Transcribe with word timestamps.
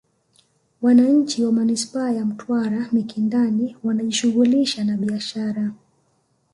Wananchi 0.81 1.45
wa 1.45 1.51
Manispaa 1.51 2.11
ya 2.11 2.25
Mtwara 2.25 2.87
Mikindani 2.91 3.77
wanajishughulisha 3.83 4.83
na 4.83 4.97
biashara 4.97 5.71